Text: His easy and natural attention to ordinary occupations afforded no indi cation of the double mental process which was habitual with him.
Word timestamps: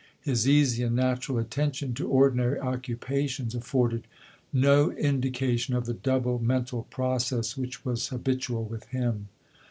His 0.23 0.47
easy 0.49 0.81
and 0.81 0.95
natural 0.95 1.37
attention 1.37 1.93
to 1.93 2.09
ordinary 2.09 2.59
occupations 2.59 3.53
afforded 3.53 4.07
no 4.51 4.91
indi 4.91 5.29
cation 5.29 5.75
of 5.75 5.85
the 5.85 5.93
double 5.93 6.39
mental 6.39 6.87
process 6.89 7.55
which 7.55 7.85
was 7.85 8.07
habitual 8.07 8.63
with 8.63 8.85
him. 8.87 9.27